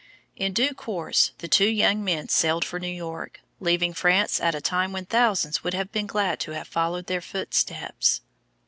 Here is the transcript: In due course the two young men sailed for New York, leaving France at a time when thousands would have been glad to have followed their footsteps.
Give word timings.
In 0.35 0.51
due 0.51 0.73
course 0.73 1.31
the 1.37 1.47
two 1.47 1.67
young 1.69 2.03
men 2.03 2.27
sailed 2.27 2.65
for 2.65 2.79
New 2.79 2.87
York, 2.87 3.39
leaving 3.59 3.93
France 3.93 4.39
at 4.39 4.55
a 4.55 4.59
time 4.59 4.93
when 4.93 5.05
thousands 5.05 5.63
would 5.63 5.75
have 5.75 5.91
been 5.91 6.07
glad 6.07 6.39
to 6.39 6.53
have 6.55 6.67
followed 6.67 7.05
their 7.05 7.21
footsteps. 7.21 8.21